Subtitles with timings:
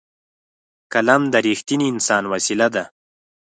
[0.93, 2.83] قلم د رښتیني انسان وسېله ده